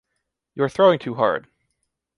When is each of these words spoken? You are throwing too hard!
You 0.55 0.63
are 0.63 0.69
throwing 0.69 0.97
too 0.97 1.13
hard! 1.13 1.45